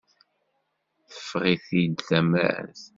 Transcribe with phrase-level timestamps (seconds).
[1.13, 2.81] Teffeɣ-it-id tamart.